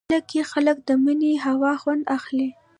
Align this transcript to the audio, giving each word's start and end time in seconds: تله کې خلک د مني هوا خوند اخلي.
تله 0.09 0.19
کې 0.29 0.41
خلک 0.51 0.77
د 0.87 0.89
مني 1.03 1.33
هوا 1.45 1.73
خوند 1.81 2.03
اخلي. 2.17 2.49